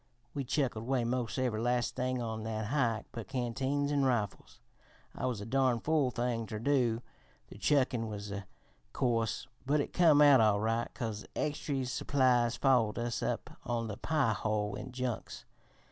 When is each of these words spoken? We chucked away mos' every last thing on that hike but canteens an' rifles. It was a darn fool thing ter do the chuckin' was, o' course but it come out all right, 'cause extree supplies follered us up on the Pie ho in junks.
We 0.33 0.43
chucked 0.45 0.75
away 0.75 1.03
mos' 1.05 1.37
every 1.37 1.61
last 1.61 1.95
thing 1.95 2.23
on 2.23 2.41
that 2.41 2.65
hike 2.65 3.05
but 3.11 3.27
canteens 3.27 3.91
an' 3.91 4.03
rifles. 4.03 4.59
It 5.15 5.23
was 5.25 5.41
a 5.41 5.45
darn 5.45 5.79
fool 5.79 6.09
thing 6.09 6.47
ter 6.47 6.57
do 6.57 7.03
the 7.49 7.59
chuckin' 7.59 8.07
was, 8.07 8.31
o' 8.31 8.41
course 8.93 9.45
but 9.63 9.79
it 9.79 9.93
come 9.93 10.19
out 10.19 10.41
all 10.41 10.59
right, 10.59 10.91
'cause 10.95 11.27
extree 11.35 11.85
supplies 11.85 12.55
follered 12.57 12.97
us 12.97 13.21
up 13.21 13.51
on 13.63 13.87
the 13.89 13.97
Pie 13.97 14.33
ho 14.33 14.73
in 14.73 14.91
junks. 14.91 15.45